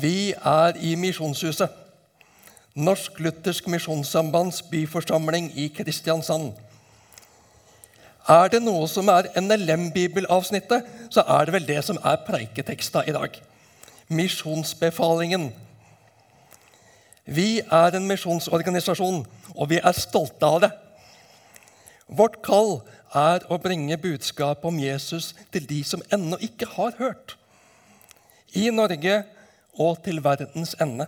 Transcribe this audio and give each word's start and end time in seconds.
Vi 0.00 0.32
er 0.32 0.76
i 0.80 0.94
Misjonshuset. 0.94 1.68
Norsk-luthersk 2.74 3.66
misjonssambands 3.66 4.62
byforsamling 4.62 5.50
i 5.58 5.68
Kristiansand. 5.74 6.52
Er 8.28 8.48
det 8.52 8.60
noe 8.62 8.86
som 8.88 9.08
er 9.10 9.26
NLM-bibelavsnittet, 9.40 10.86
så 11.10 11.24
er 11.26 11.48
det 11.48 11.54
vel 11.56 11.66
det 11.66 11.80
som 11.84 11.98
er 12.04 12.20
preiketeksta 12.26 13.02
i 13.08 13.14
dag. 13.16 13.34
Misjonsbefalingen. 14.08 15.50
Vi 17.26 17.60
er 17.60 17.96
en 17.96 18.06
misjonsorganisasjon, 18.06 19.24
og 19.56 19.70
vi 19.70 19.80
er 19.82 19.98
stolte 19.98 20.46
av 20.46 20.62
det. 20.64 20.70
Vårt 22.06 22.38
kall 22.46 22.80
er 23.14 23.44
å 23.50 23.58
bringe 23.58 23.98
budskapet 23.98 24.70
om 24.70 24.78
Jesus 24.78 25.32
til 25.50 25.66
de 25.66 25.82
som 25.86 26.02
ennå 26.14 26.38
ikke 26.42 26.70
har 26.76 26.96
hørt. 27.02 27.36
I 28.54 28.70
Norge 28.74 29.24
og 29.78 30.02
til 30.04 30.22
verdens 30.24 30.74
ende. 30.80 31.06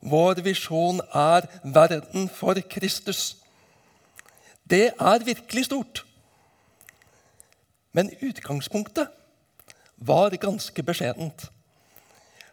Vår 0.00 0.40
visjon 0.46 1.00
er 1.14 1.48
verden 1.64 2.28
for 2.28 2.58
Kristus. 2.70 3.36
Det 4.70 4.92
er 4.94 5.24
virkelig 5.24 5.64
stort. 5.64 6.04
Men 7.92 8.12
utgangspunktet 8.22 9.08
var 9.96 10.36
ganske 10.38 10.82
beskjedent. 10.82 11.48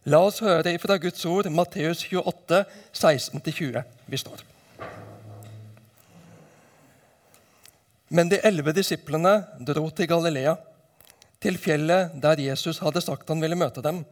La 0.05 0.22
oss 0.26 0.41
høre 0.46 0.77
fra 0.82 0.98
Guds 1.02 1.26
ord, 1.26 1.49
Matteus 1.49 2.04
28, 2.05 2.63
16-20. 2.94 3.82
Vi 4.05 4.18
står. 4.21 4.44
Men 8.10 8.30
de 8.30 8.40
elleve 8.46 8.73
disiplene 8.77 9.40
dro 9.66 9.90
til 9.90 10.07
Galilea, 10.07 10.55
til 11.41 11.57
fjellet 11.57 12.13
der 12.21 12.41
Jesus 12.41 12.80
hadde 12.85 13.02
sagt 13.02 13.30
han 13.30 13.41
ville 13.41 13.57
møte 13.57 13.82
dem. 13.85 14.04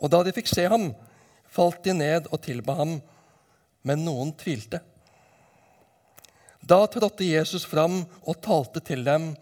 Og 0.00 0.10
da 0.12 0.22
de 0.24 0.32
fikk 0.34 0.50
se 0.50 0.66
ham, 0.70 0.90
falt 1.50 1.84
de 1.86 1.94
ned 1.96 2.28
og 2.32 2.42
tilba 2.44 2.76
ham, 2.80 2.98
men 3.84 4.04
noen 4.04 4.32
tvilte. 4.40 4.80
Da 6.64 6.86
trådte 6.88 7.26
Jesus 7.28 7.66
fram 7.68 8.02
og 8.24 8.40
talte 8.44 8.80
til 8.80 9.04
dem. 9.04 9.34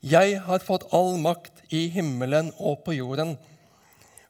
Jeg 0.00 0.40
har 0.46 0.64
fått 0.64 0.88
all 0.96 1.18
makt 1.20 1.66
i 1.74 1.86
himmelen 1.92 2.52
og 2.56 2.80
på 2.86 2.96
jorden. 2.96 3.34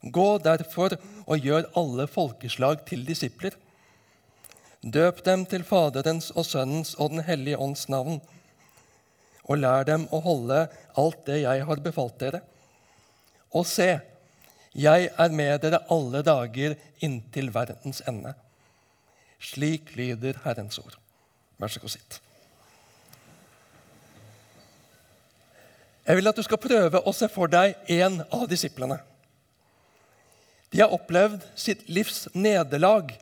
Gå 0.02 0.26
derfor 0.42 0.96
og 1.26 1.46
gjør 1.46 1.70
alle 1.78 2.06
folkeslag 2.10 2.82
til 2.88 3.06
disipler. 3.06 3.54
Døp 4.82 5.22
dem 5.26 5.44
til 5.50 5.64
Faderens 5.66 6.32
og 6.34 6.46
Sønnens 6.46 6.94
og 6.98 7.14
Den 7.14 7.24
hellige 7.26 7.58
ånds 7.58 7.88
navn 7.88 8.20
og 9.46 9.60
lær 9.62 9.86
dem 9.86 10.06
å 10.10 10.20
holde 10.24 10.66
alt 10.98 11.22
det 11.28 11.40
jeg 11.44 11.64
har 11.68 11.82
befalt 11.82 12.18
dere. 12.20 12.42
Og 13.54 13.66
se, 13.68 13.88
jeg 14.76 15.08
er 15.08 15.34
med 15.34 15.62
dere 15.62 15.82
alle 15.92 16.22
dager 16.26 16.76
inntil 17.04 17.50
verdens 17.54 18.02
ende. 18.08 18.34
Slik 19.40 19.94
lyder 19.96 20.38
Herrens 20.44 20.78
ord. 20.80 20.96
Vær 21.60 21.72
så 21.72 21.80
god, 21.80 21.94
sitt. 21.94 22.18
Jeg 26.06 26.18
vil 26.18 26.30
at 26.30 26.38
du 26.38 26.44
skal 26.46 26.62
prøve 26.62 27.00
å 27.02 27.14
se 27.16 27.28
for 27.32 27.50
deg 27.50 27.74
en 27.96 28.20
av 28.30 28.44
disiplene. 28.50 29.00
De 30.70 30.82
har 30.82 30.92
opplevd 30.94 31.46
sitt 31.58 31.86
livs 31.88 32.26
nederlag 32.34 33.14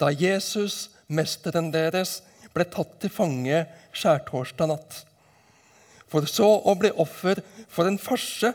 da 0.00 0.08
Jesus, 0.10 0.88
mesteren 1.06 1.68
deres, 1.74 2.20
ble 2.54 2.64
tatt 2.66 2.96
til 3.02 3.12
fange 3.12 3.62
skjærtorsdag 3.92 4.72
natt 4.72 5.02
for 6.10 6.26
så 6.26 6.48
å 6.66 6.74
bli 6.78 6.90
offer 6.98 7.40
for 7.70 7.86
en 7.86 7.98
farse 8.00 8.50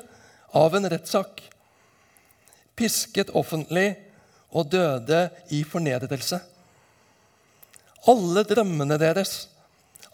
av 0.56 0.76
en 0.76 0.88
rettssak. 0.92 1.40
Pisket 2.76 3.32
offentlig 3.36 3.94
og 4.56 4.70
døde 4.72 5.30
i 5.56 5.64
fornedrelse. 5.68 6.40
Alle 8.12 8.44
drømmene 8.46 8.98
deres, 9.02 9.48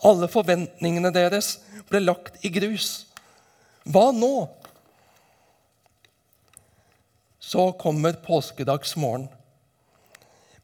alle 0.06 0.30
forventningene 0.31 1.12
deres, 1.13 1.58
ble 1.90 2.02
lagt 2.03 2.40
i 2.46 2.52
grus. 2.53 3.06
Hva 3.84 4.12
nå? 4.16 4.47
Så 7.41 7.72
kommer 7.81 8.22
påskedagsmorgen. 8.24 9.28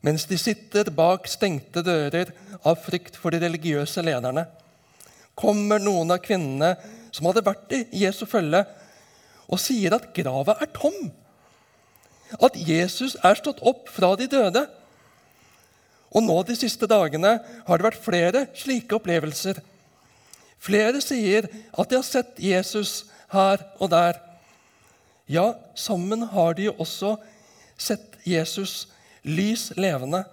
Mens 0.06 0.28
de 0.30 0.38
sitter 0.40 0.94
bak 0.94 1.26
stengte 1.28 1.82
dører 1.84 2.30
av 2.62 2.78
frykt 2.86 3.18
for 3.20 3.34
de 3.34 3.42
religiøse 3.42 4.06
lederne 4.06 4.46
kommer 5.38 5.82
noen 5.82 6.12
av 6.16 6.22
kvinnene 6.26 6.74
som 7.14 7.30
hadde 7.30 7.46
vært 7.46 7.74
i 7.78 7.84
Jesu 8.02 8.26
følge, 8.30 8.64
og 9.48 9.62
sier 9.62 9.94
at 9.96 10.10
grava 10.16 10.58
er 10.60 10.70
tom. 10.76 10.98
At 12.36 12.58
Jesus 12.60 13.16
er 13.24 13.40
stått 13.40 13.62
opp 13.66 13.88
fra 13.94 14.14
de 14.20 14.28
døde. 14.32 14.66
Og 16.16 16.24
nå 16.24 16.38
de 16.48 16.56
siste 16.58 16.88
dagene 16.90 17.38
har 17.68 17.80
det 17.80 17.88
vært 17.88 18.04
flere 18.04 18.46
slike 18.58 18.98
opplevelser. 19.00 19.60
Flere 20.60 21.02
sier 21.04 21.48
at 21.48 21.90
de 21.90 22.00
har 22.00 22.08
sett 22.08 22.40
Jesus 22.42 23.06
her 23.32 23.62
og 23.78 23.92
der. 23.94 24.20
Ja, 25.28 25.54
sammen 25.76 26.24
har 26.32 26.56
de 26.56 26.70
jo 26.70 26.78
også 26.80 27.18
sett 27.78 28.16
Jesus 28.26 28.88
lys 29.28 29.70
levende. 29.78 30.24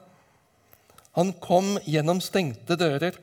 Han 1.15 1.35
kom 1.43 1.77
gjennom 1.87 2.23
stengte 2.23 2.79
dører. 2.79 3.19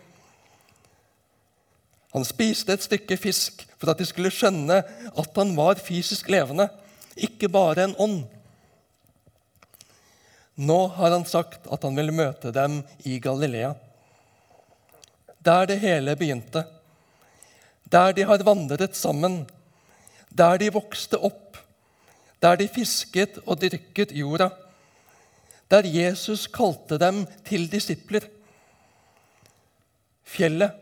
Han 2.11 2.27
spiste 2.27 2.75
et 2.75 2.83
stykke 2.83 3.15
fisk 3.19 3.63
for 3.79 3.91
at 3.91 3.99
de 3.99 4.07
skulle 4.07 4.31
skjønne 4.33 4.81
at 4.83 5.37
han 5.39 5.55
var 5.55 5.79
fysisk 5.79 6.29
levende, 6.31 6.67
ikke 7.15 7.49
bare 7.51 7.87
en 7.87 7.95
ånd. 7.99 8.21
Nå 10.61 10.79
har 10.94 11.13
han 11.16 11.25
sagt 11.25 11.66
at 11.73 11.85
han 11.88 11.95
vil 11.97 12.11
møte 12.13 12.51
dem 12.53 12.81
i 13.09 13.17
Galilea. 13.23 13.73
Der 15.41 15.66
det 15.66 15.79
hele 15.81 16.13
begynte. 16.16 16.66
Der 17.89 18.13
de 18.13 18.27
har 18.29 18.44
vandret 18.45 18.94
sammen. 18.95 19.41
Der 20.29 20.59
de 20.61 20.69
vokste 20.73 21.17
opp. 21.17 21.57
Der 22.41 22.59
de 22.61 22.69
fisket 22.69 23.39
og 23.45 23.57
dyrket 23.63 24.13
jorda. 24.13 24.51
Der 25.72 25.88
Jesus 25.88 26.45
kalte 26.45 26.99
dem 27.01 27.25
til 27.47 27.66
disipler. 27.72 28.29
Fjellet 30.23 30.78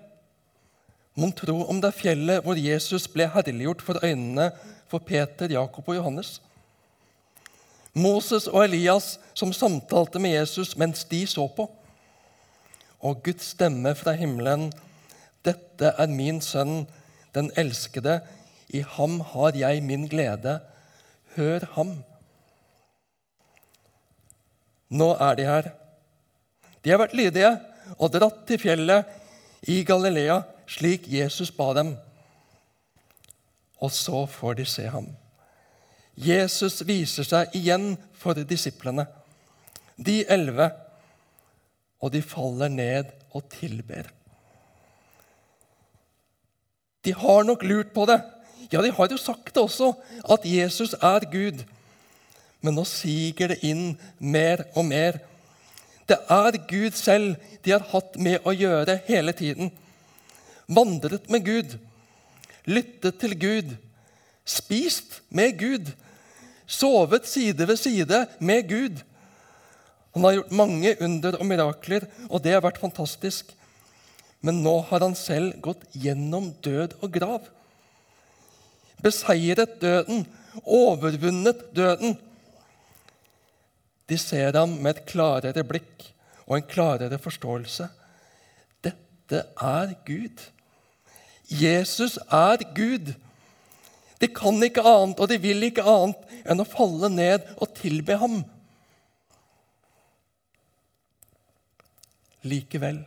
Mon 1.19 1.33
tro 1.35 1.55
om 1.67 1.79
det 1.81 1.89
er 1.89 1.97
fjellet 1.97 2.43
hvor 2.45 2.55
Jesus 2.55 3.07
ble 3.11 3.25
herliggjort 3.33 3.81
for 3.83 3.99
øynene 4.05 4.45
for 4.87 5.03
Peter, 5.03 5.49
Jakob 5.51 5.89
og 5.91 5.97
Johannes? 5.97 6.37
Moses 7.99 8.47
og 8.47 8.63
Elias 8.63 9.17
som 9.37 9.51
samtalte 9.55 10.21
med 10.21 10.35
Jesus 10.37 10.75
mens 10.79 11.03
de 11.09 11.25
så 11.27 11.47
på. 11.55 11.67
Og 12.99 13.23
Guds 13.23 13.53
stemme 13.53 13.93
fra 13.95 14.15
himmelen. 14.19 14.69
Dette 15.45 15.93
er 15.97 16.11
min 16.11 16.41
sønn, 16.43 16.83
den 17.35 17.51
elskede. 17.57 18.19
I 18.69 18.83
ham 18.95 19.19
har 19.33 19.55
jeg 19.57 19.83
min 19.83 20.07
glede. 20.11 20.59
Hør 21.35 21.65
ham. 21.75 21.95
Nå 24.89 25.13
er 25.15 25.35
de 25.37 25.47
her. 25.47 25.71
De 26.83 26.91
har 26.91 27.01
vært 27.01 27.17
lydige 27.17 27.51
og 27.97 28.11
dratt 28.13 28.45
til 28.49 28.59
fjellet 28.61 29.67
i 29.69 29.81
Galilea 29.83 30.41
slik 30.69 31.07
Jesus 31.09 31.51
ba 31.51 31.71
dem. 31.77 31.95
Og 33.79 33.91
så 33.95 34.25
får 34.29 34.59
de 34.59 34.65
se 34.65 34.87
ham. 34.91 35.07
Jesus 36.15 36.81
viser 36.87 37.27
seg 37.27 37.55
igjen 37.57 37.93
for 38.19 38.37
disiplene, 38.47 39.05
de 39.97 40.21
elleve, 40.31 40.69
og 41.99 42.13
de 42.13 42.21
faller 42.23 42.71
ned 42.71 43.11
og 43.35 43.43
tilber. 43.51 44.07
De 47.03 47.13
har 47.15 47.43
nok 47.47 47.63
lurt 47.63 47.91
på 47.95 48.05
det. 48.07 48.19
Ja, 48.71 48.81
de 48.83 48.91
har 48.91 49.11
jo 49.11 49.17
sagt 49.17 49.53
det 49.55 49.63
også, 49.63 49.93
at 50.29 50.45
Jesus 50.45 50.93
er 50.93 51.25
Gud. 51.31 51.63
Men 52.61 52.75
nå 52.75 52.83
siger 52.87 53.53
det 53.53 53.61
inn 53.63 53.93
mer 54.19 54.65
og 54.75 54.85
mer. 54.87 55.19
Det 56.07 56.17
er 56.31 56.57
Gud 56.67 56.95
selv 56.97 57.35
de 57.63 57.71
har 57.71 57.85
hatt 57.91 58.17
med 58.19 58.43
å 58.47 58.55
gjøre 58.55 58.99
hele 59.07 59.35
tiden 59.35 59.71
vandret 60.69 61.29
med 61.33 61.45
Gud, 61.45 61.77
lyttet 62.69 63.19
til 63.21 63.35
Gud, 63.39 63.75
spist 64.49 65.19
med 65.29 65.57
Gud, 65.59 65.91
sovet 66.69 67.27
side 67.29 67.67
ved 67.67 67.77
side 67.79 68.25
med 68.39 68.67
Gud. 68.69 69.03
Han 70.13 70.25
har 70.25 70.39
gjort 70.39 70.57
mange 70.57 70.95
under 71.05 71.37
og 71.37 71.45
mirakler, 71.45 72.07
og 72.29 72.41
det 72.43 72.55
har 72.55 72.65
vært 72.65 72.81
fantastisk. 72.81 73.53
Men 74.41 74.61
nå 74.63 74.79
har 74.89 75.03
han 75.03 75.15
selv 75.17 75.59
gått 75.63 75.83
gjennom 75.93 76.53
død 76.63 76.95
og 77.03 77.13
grav. 77.13 77.47
Beseiret 79.03 79.77
døden, 79.81 80.25
overvunnet 80.63 81.61
døden. 81.75 82.17
De 84.09 84.17
ser 84.17 84.55
ham 84.57 84.79
med 84.81 84.95
et 84.95 85.05
klarere 85.11 85.63
blikk 85.67 86.07
og 86.47 86.57
en 86.57 86.67
klarere 86.67 87.19
forståelse. 87.21 87.89
Dette 88.83 89.43
er 89.61 89.93
Gud. 90.07 90.41
Jesus 91.49 92.17
er 92.25 92.63
Gud. 92.75 93.13
De 94.19 94.27
kan 94.27 94.57
ikke 94.63 94.83
annet, 94.83 95.19
og 95.19 95.29
de 95.31 95.37
vil 95.39 95.63
ikke 95.69 95.85
annet 95.87 96.33
enn 96.43 96.59
å 96.59 96.67
falle 96.67 97.09
ned 97.13 97.45
og 97.57 97.71
tilbe 97.77 98.17
ham. 98.19 98.41
Likevel. 102.47 103.01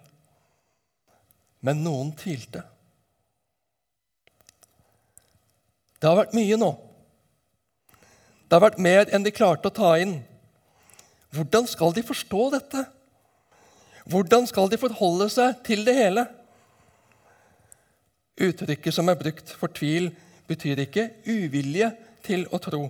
Men 1.63 1.85
noen 1.85 2.15
tvilte. 2.19 2.65
Det 6.01 6.09
har 6.09 6.19
vært 6.19 6.35
mye 6.35 6.59
nå. 6.59 6.73
Det 8.49 8.57
har 8.57 8.65
vært 8.65 8.83
mer 8.83 9.13
enn 9.15 9.25
de 9.25 9.33
klarte 9.33 9.71
å 9.71 9.77
ta 9.77 9.95
inn. 10.03 10.19
Hvordan 11.33 11.69
skal 11.71 11.95
de 11.97 12.03
forstå 12.05 12.49
dette? 12.57 12.83
Hvordan 14.11 14.49
skal 14.51 14.69
de 14.69 14.81
forholde 14.81 15.29
seg 15.33 15.61
til 15.65 15.87
det 15.87 15.95
hele? 15.97 16.27
Uttrykket 18.43 18.97
som 18.97 19.09
er 19.09 19.21
brukt 19.21 19.55
for 19.61 19.73
tvil, 19.73 20.11
betyr 20.51 20.85
ikke 20.85 21.09
uvilje 21.27 21.91
til 22.27 22.47
å 22.51 22.61
tro, 22.63 22.87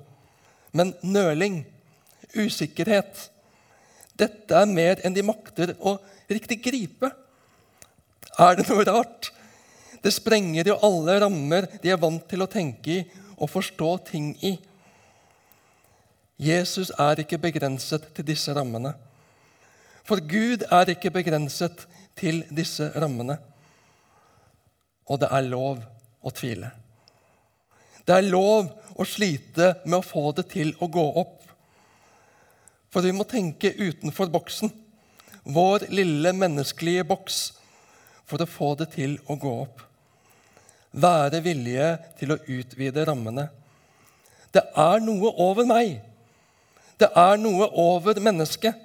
men 0.72 0.94
nøling, 1.04 1.62
usikkerhet. 2.32 3.28
Dette 4.18 4.56
er 4.56 4.68
mer 4.68 5.02
enn 5.04 5.14
de 5.16 5.24
makter 5.24 5.74
å 5.80 5.96
riktig 6.30 6.62
gripe. 6.64 7.10
Er 8.40 8.56
det 8.58 8.68
noe 8.68 8.84
rart? 8.88 9.32
Det 10.02 10.12
sprenger 10.14 10.72
jo 10.72 10.80
alle 10.82 11.18
rammer 11.22 11.68
de 11.82 11.92
er 11.92 12.00
vant 12.00 12.24
til 12.28 12.42
å 12.42 12.50
tenke 12.50 13.00
i 13.00 13.02
og 13.42 13.50
forstå 13.50 13.90
ting 14.10 14.32
i. 14.44 14.56
Jesus 16.42 16.90
er 16.98 17.22
ikke 17.22 17.40
begrenset 17.42 18.08
til 18.16 18.26
disse 18.26 18.54
rammene. 18.54 18.94
For 20.06 20.22
Gud 20.22 20.64
er 20.70 20.90
ikke 20.94 21.12
begrenset 21.14 21.84
til 22.18 22.42
disse 22.50 22.88
rammene. 22.98 23.38
Og 25.10 25.20
det 25.22 25.30
er 25.30 25.50
lov 25.50 25.82
å 26.22 26.32
tvile. 26.34 26.70
Det 28.06 28.16
er 28.16 28.30
lov 28.30 28.70
å 28.98 29.06
slite 29.06 29.76
med 29.84 30.00
å 30.00 30.06
få 30.06 30.32
det 30.36 30.48
til 30.52 30.74
å 30.82 30.88
gå 30.90 31.04
opp. 31.22 31.38
For 32.92 33.04
vi 33.04 33.14
må 33.16 33.24
tenke 33.28 33.72
utenfor 33.78 34.28
boksen, 34.32 34.72
vår 35.42 35.88
lille 35.90 36.34
menneskelige 36.36 37.06
boks, 37.08 37.40
for 38.28 38.42
å 38.42 38.48
få 38.48 38.74
det 38.80 38.92
til 38.94 39.16
å 39.30 39.36
gå 39.40 39.52
opp. 39.64 39.82
Være 40.92 41.40
villige 41.44 41.88
til 42.20 42.34
å 42.34 42.40
utvide 42.52 43.06
rammene. 43.08 43.48
Det 44.52 44.62
er 44.76 45.00
noe 45.00 45.32
over 45.40 45.66
meg. 45.68 46.00
Det 47.00 47.08
er 47.16 47.38
noe 47.40 47.70
over 47.80 48.20
mennesket. 48.20 48.76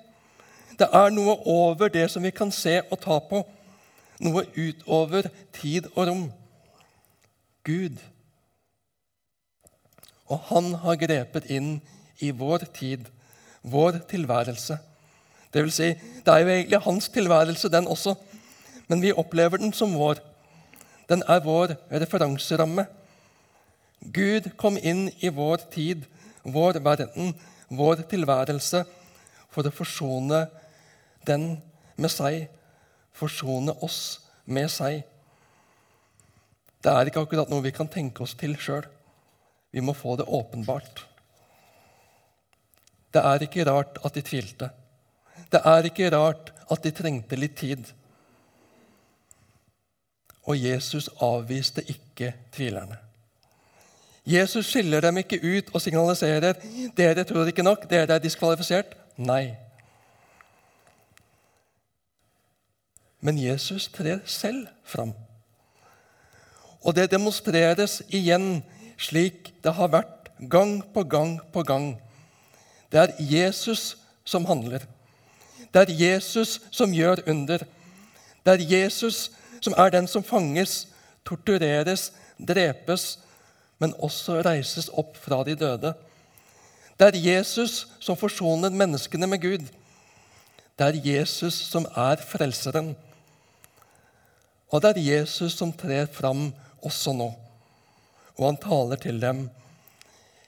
Det 0.80 0.88
er 0.94 1.12
noe 1.12 1.36
over 1.50 1.92
det 1.92 2.06
som 2.14 2.24
vi 2.24 2.32
kan 2.32 2.52
se 2.54 2.80
og 2.86 3.00
ta 3.04 3.20
på. 3.20 3.42
Noe 4.24 4.46
utover 4.56 5.28
tid 5.58 5.90
og 5.96 6.08
rom. 6.08 6.24
Gud. 7.68 8.00
Og 10.28 10.40
han 10.50 10.74
har 10.84 11.00
grepet 11.00 11.48
inn 11.54 11.78
i 12.20 12.32
vår 12.36 12.68
tid, 12.76 13.06
vår 13.62 14.02
tilværelse. 14.10 14.78
Det 15.54 15.64
vil 15.64 15.72
si, 15.72 15.94
det 16.26 16.34
er 16.34 16.44
jo 16.44 16.52
egentlig 16.52 16.82
hans 16.84 17.10
tilværelse, 17.10 17.70
den 17.72 17.88
også, 17.88 18.16
men 18.88 19.02
vi 19.02 19.16
opplever 19.16 19.58
den 19.58 19.74
som 19.74 19.96
vår. 19.96 20.20
Den 21.10 21.24
er 21.28 21.40
vår 21.44 21.76
referanseramme. 21.92 22.86
Gud 24.14 24.52
kom 24.58 24.78
inn 24.78 25.08
i 25.24 25.32
vår 25.34 25.64
tid, 25.72 26.04
vår 26.44 26.80
verden, 26.84 27.34
vår 27.70 28.04
tilværelse, 28.12 28.84
for 29.50 29.68
å 29.68 29.74
forsone 29.74 30.44
den 31.28 31.56
med 31.96 32.12
seg, 32.14 32.48
forsone 33.16 33.74
oss 33.84 34.20
med 34.46 34.70
seg. 34.72 35.02
Det 36.84 36.94
er 36.94 37.10
ikke 37.10 37.24
akkurat 37.26 37.50
noe 37.50 37.66
vi 37.66 37.74
kan 37.76 37.90
tenke 37.90 38.24
oss 38.24 38.36
til 38.38 38.54
sjøl. 38.62 38.86
Vi 39.72 39.84
må 39.84 39.94
få 39.94 40.16
det 40.16 40.28
åpenbart. 40.28 41.06
Det 43.14 43.24
er 43.24 43.44
ikke 43.44 43.66
rart 43.70 44.00
at 44.06 44.16
de 44.16 44.22
tvilte. 44.22 44.70
Det 45.52 45.62
er 45.64 45.88
ikke 45.90 46.12
rart 46.14 46.52
at 46.72 46.84
de 46.84 46.92
trengte 46.92 47.40
litt 47.40 47.56
tid. 47.58 47.84
Og 50.48 50.60
Jesus 50.60 51.10
avviste 51.24 51.84
ikke 51.92 52.34
tvilerne. 52.56 52.98
Jesus 54.28 54.68
skiller 54.68 55.02
dem 55.02 55.22
ikke 55.22 55.40
ut 55.40 55.70
og 55.74 55.82
signaliserer 55.82 56.58
dere 56.98 57.24
tror 57.24 57.48
ikke 57.48 57.64
nok, 57.64 57.86
dere 57.90 58.18
er 58.18 58.24
diskvalifisert. 58.24 58.92
Nei. 59.18 59.56
Men 63.24 63.40
Jesus 63.40 63.88
trer 63.88 64.20
selv 64.26 64.68
fram. 64.84 65.14
Og 66.84 66.96
det 66.96 67.10
demonstreres 67.12 68.02
igjen 68.08 68.62
slik 68.98 69.54
det 69.64 69.74
har 69.78 69.94
vært 69.94 70.30
gang 70.50 70.80
på 70.94 71.04
gang 71.04 71.38
på 71.54 71.64
gang. 71.64 71.96
Det 72.92 73.00
er 73.00 73.16
Jesus 73.20 73.96
som 74.26 74.46
handler. 74.46 74.86
Det 75.74 75.82
er 75.84 75.94
Jesus 75.94 76.60
som 76.72 76.94
gjør 76.94 77.22
under. 77.28 77.64
Det 78.46 78.54
er 78.54 78.68
Jesus 78.72 79.32
som 79.62 79.74
er 79.78 79.90
den 79.92 80.08
som 80.08 80.24
fanges, 80.24 80.88
tortureres, 81.26 82.12
drepes, 82.38 83.18
men 83.80 83.94
også 84.02 84.42
reises 84.46 84.90
opp 84.94 85.18
fra 85.22 85.44
de 85.46 85.56
døde. 85.56 85.94
Det 86.98 87.08
er 87.08 87.20
Jesus 87.22 87.86
som 88.00 88.18
forsoner 88.18 88.74
menneskene 88.74 89.28
med 89.28 89.42
Gud. 89.42 89.66
Det 90.78 90.88
er 90.88 91.02
Jesus 91.06 91.54
som 91.54 91.86
er 91.96 92.22
frelseren. 92.22 92.96
Og 94.70 94.82
det 94.82 94.96
er 94.96 95.04
Jesus 95.04 95.54
som 95.58 95.74
trer 95.74 96.08
fram 96.12 96.50
også 96.82 97.14
nå. 97.14 97.32
Og 98.38 98.52
han 98.52 98.60
taler 98.62 99.02
til 99.02 99.22
dem. 99.22 99.48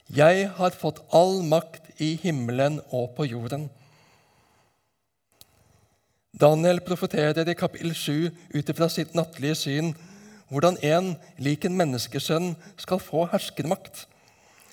Jeg 0.10 0.50
har 0.58 0.78
fått 0.78 1.02
all 1.14 1.42
makt 1.46 2.02
i 2.02 2.16
himmelen 2.22 2.80
og 2.90 3.12
på 3.18 3.28
jorden. 3.30 3.68
Daniel 6.40 6.80
profeterer 6.86 7.50
i 7.50 7.58
kapittel 7.58 7.94
7 7.98 8.30
ut 8.56 8.70
ifra 8.72 8.88
sitt 8.90 9.16
nattlige 9.18 9.58
syn 9.58 9.92
hvordan 10.50 10.78
en 10.86 11.12
lik 11.38 11.66
en 11.66 11.78
menneskesønn 11.78 12.54
skal 12.80 13.02
få 13.02 13.28
herskermakt, 13.30 14.08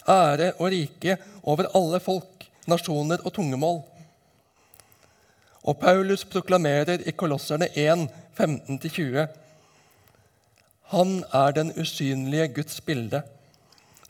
ære 0.08 0.54
og 0.56 0.70
rike 0.72 1.18
over 1.42 1.68
alle 1.76 2.00
folk, 2.00 2.46
nasjoner 2.68 3.20
og 3.24 3.34
tungemål. 3.36 3.82
Og 5.66 5.78
Paulus 5.82 6.24
proklamerer 6.24 7.02
i 7.04 7.12
Kolosserne 7.12 7.68
1, 7.74 8.06
15-20.: 8.38 9.26
Han 10.92 11.24
er 11.34 11.50
den 11.50 11.72
usynlige 11.80 12.48
Guds 12.48 12.80
bilde, 12.80 13.22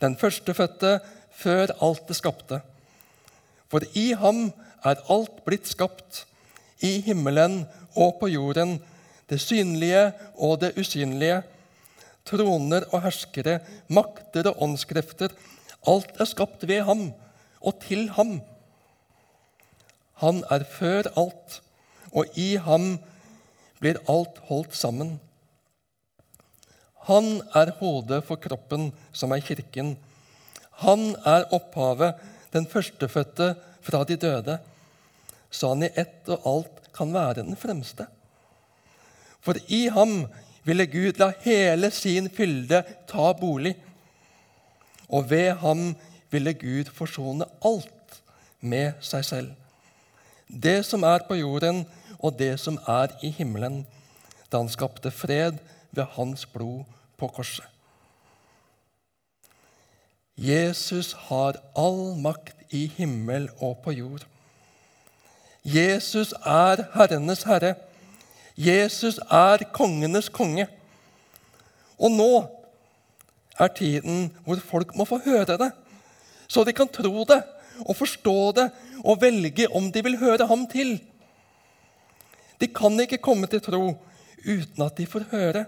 den 0.01 0.17
førstefødte 0.17 0.99
før 1.33 1.73
alt 1.81 2.07
det 2.07 2.15
skapte. 2.15 2.61
For 3.67 3.81
i 3.97 4.11
ham 4.13 4.51
er 4.85 5.01
alt 5.09 5.43
blitt 5.45 5.67
skapt, 5.67 6.25
i 6.81 6.99
himmelen 7.01 7.63
og 7.95 8.19
på 8.19 8.29
jorden, 8.29 8.77
det 9.29 9.41
synlige 9.41 10.11
og 10.37 10.61
det 10.61 10.75
usynlige 10.77 11.41
troner 12.27 12.85
og 12.91 13.01
herskere, 13.05 13.59
makter 13.87 14.51
og 14.51 14.61
åndskrefter. 14.67 15.33
Alt 15.87 16.19
er 16.19 16.29
skapt 16.29 16.67
ved 16.67 16.83
ham 16.87 17.09
og 17.61 17.79
til 17.87 18.09
ham. 18.15 18.39
Han 20.21 20.43
er 20.51 20.65
før 20.77 21.09
alt, 21.17 21.61
og 22.11 22.25
i 22.35 22.55
ham 22.55 22.97
blir 23.79 23.99
alt 24.09 24.41
holdt 24.49 24.75
sammen. 24.75 25.17
Han 27.07 27.39
er 27.55 27.71
hodet 27.79 28.23
for 28.27 28.39
kroppen, 28.41 28.89
som 29.15 29.31
er 29.31 29.43
kirken. 29.43 29.95
Han 30.83 31.13
er 31.25 31.47
opphavet, 31.55 32.17
den 32.51 32.67
førstefødte 32.67 33.53
fra 33.81 34.03
de 34.03 34.17
døde, 34.19 34.57
så 35.51 35.71
han 35.71 35.87
i 35.87 35.93
ett 35.95 36.27
og 36.35 36.47
alt 36.51 36.89
kan 36.95 37.13
være 37.13 37.43
den 37.43 37.55
fremste. 37.59 38.07
For 39.39 39.55
i 39.71 39.87
ham 39.93 40.25
ville 40.67 40.87
Gud 40.91 41.21
la 41.21 41.31
hele 41.45 41.91
sin 41.95 42.27
fylde 42.29 42.81
ta 43.07 43.31
bolig. 43.39 43.77
Og 45.07 45.29
ved 45.29 45.53
ham 45.61 45.93
ville 46.31 46.53
Gud 46.53 46.91
forsone 46.91 47.47
alt 47.63 48.19
med 48.59 48.99
seg 48.99 49.23
selv. 49.23 49.53
Det 50.47 50.81
som 50.85 51.03
er 51.07 51.23
på 51.27 51.37
jorden, 51.39 51.85
og 52.19 52.35
det 52.39 52.57
som 52.59 52.79
er 52.87 53.13
i 53.23 53.31
himmelen, 53.31 53.85
da 54.51 54.59
han 54.59 54.71
skapte 54.71 55.11
fred 55.11 55.59
ved 55.95 56.07
hans 56.17 56.45
blod 56.51 56.83
på 57.17 57.27
korset. 57.27 57.65
Jesus 60.37 61.15
har 61.27 61.57
all 61.75 62.13
makt 62.21 62.57
i 62.69 62.85
himmel 62.97 63.49
og 63.57 63.79
på 63.83 63.95
jord. 63.97 64.25
Jesus 65.65 66.33
er 66.45 66.83
herrenes 66.93 67.41
herre. 67.43 67.73
Jesus 68.57 69.17
er 69.33 69.65
kongenes 69.73 70.29
konge. 70.29 70.67
Og 71.97 72.13
nå 72.13 72.31
er 73.57 73.73
tiden 73.73 74.29
hvor 74.45 74.61
folk 74.61 74.93
må 74.95 75.05
få 75.09 75.19
høre 75.25 75.57
det, 75.57 75.71
så 76.47 76.63
de 76.63 76.73
kan 76.73 76.89
tro 76.89 77.25
det 77.27 77.41
og 77.81 77.97
forstå 77.97 78.37
det 78.57 78.67
og 79.03 79.21
velge 79.21 79.67
om 79.75 79.89
de 79.91 80.03
vil 80.05 80.19
høre 80.21 80.47
ham 80.47 80.67
til. 80.69 80.99
De 82.61 82.69
kan 82.69 82.99
ikke 83.01 83.17
komme 83.21 83.49
til 83.49 83.61
tro 83.61 83.97
uten 84.45 84.85
at 84.85 84.97
de 84.97 85.05
får 85.09 85.25
høre, 85.31 85.65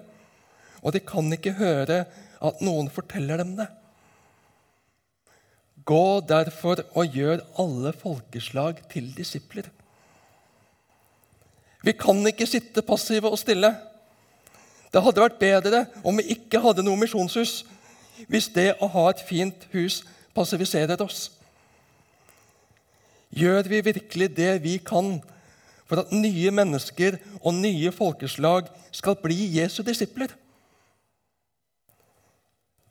og 0.81 0.95
de 0.95 1.01
kan 1.03 1.27
ikke 1.35 1.57
høre 1.59 2.03
at 2.39 2.63
noen 2.63 2.89
forteller 2.93 3.41
dem 3.41 3.55
det. 3.57 3.67
Gå 5.89 6.21
derfor 6.27 6.83
og 6.97 7.15
gjør 7.15 7.43
alle 7.59 7.93
folkeslag 7.97 8.81
til 8.91 9.09
disipler. 9.15 9.67
Vi 11.83 11.95
kan 11.95 12.19
ikke 12.27 12.47
sitte 12.47 12.83
passive 12.83 13.31
og 13.31 13.39
stille. 13.39 13.71
Det 14.93 15.01
hadde 15.03 15.23
vært 15.23 15.39
bedre 15.39 15.85
om 16.03 16.17
vi 16.19 16.35
ikke 16.35 16.61
hadde 16.61 16.83
noe 16.83 16.99
misjonshus, 16.99 17.63
hvis 18.27 18.49
det 18.51 18.73
å 18.83 18.89
ha 18.91 19.05
et 19.09 19.21
fint 19.23 19.67
hus 19.73 20.01
passiviserer 20.35 20.99
oss. 21.01 21.29
Gjør 23.29 23.69
vi 23.69 23.81
virkelig 23.85 24.31
det 24.35 24.53
vi 24.63 24.77
kan 24.83 25.19
for 25.89 26.03
at 26.03 26.11
nye 26.13 26.51
mennesker 26.53 27.17
og 27.39 27.55
nye 27.57 27.91
folkeslag 27.93 28.67
skal 28.93 29.17
bli 29.21 29.37
Jesu 29.55 29.81
disipler? 29.85 30.33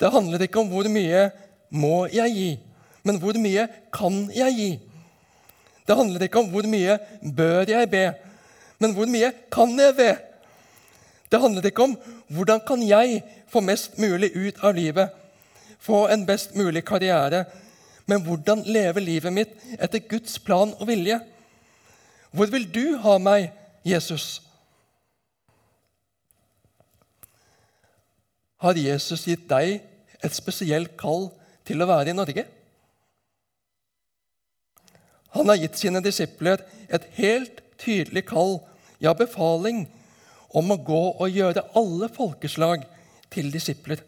Det 0.00 0.12
handler 0.12 0.42
ikke 0.42 0.62
om 0.62 0.70
hvor 0.70 0.88
mye 0.90 1.28
må 1.70 2.06
jeg 2.12 2.34
gi, 2.34 2.50
men 3.02 3.18
hvor 3.20 3.36
mye 3.40 3.66
kan 3.92 4.24
jeg 4.34 4.54
gi? 4.56 4.70
Det 5.88 5.96
handler 5.96 6.22
ikke 6.22 6.42
om 6.42 6.50
hvor 6.52 6.66
mye 6.68 6.98
bør 7.36 7.68
jeg 7.68 7.90
be, 7.90 8.04
men 8.78 8.94
hvor 8.94 9.10
mye 9.10 9.32
kan 9.52 9.74
jeg 9.80 9.96
be? 9.96 10.10
Det 11.28 11.40
handler 11.40 11.66
ikke 11.66 11.82
om 11.82 11.96
hvordan 12.28 12.60
kan 12.66 12.82
jeg 12.82 13.22
få 13.48 13.60
mest 13.60 13.98
mulig 13.98 14.30
ut 14.36 14.60
av 14.64 14.76
livet, 14.76 15.08
få 15.80 16.06
en 16.12 16.26
best 16.26 16.54
mulig 16.56 16.84
karriere, 16.84 17.44
men 18.06 18.22
hvordan 18.24 18.64
leve 18.64 19.00
livet 19.04 19.32
mitt 19.32 19.56
etter 19.76 20.00
Guds 20.08 20.38
plan 20.38 20.72
og 20.78 20.86
vilje. 20.88 21.20
Hvor 22.30 22.48
vil 22.52 22.64
du 22.74 22.96
ha 23.02 23.18
meg, 23.20 23.50
Jesus? 23.84 24.38
Har 28.58 28.78
Jesus 28.78 29.26
gitt 29.28 29.46
deg 29.50 29.78
et 30.18 30.34
spesielt 30.34 30.96
kall 30.98 31.28
til 31.68 31.82
å 31.82 31.88
være 31.88 32.10
i 32.10 32.16
Norge? 32.16 32.44
Han 35.36 35.50
har 35.52 35.60
gitt 35.60 35.78
sine 35.78 36.02
disipler 36.02 36.64
et 36.88 37.04
helt 37.18 37.62
tydelig 37.78 38.24
kall, 38.30 38.58
ja, 38.98 39.12
befaling, 39.14 39.84
om 40.48 40.72
å 40.72 40.80
gå 40.80 41.02
og 41.20 41.30
gjøre 41.30 41.66
alle 41.78 42.08
folkeslag 42.10 42.86
til 43.30 43.52
disipler. 43.52 44.00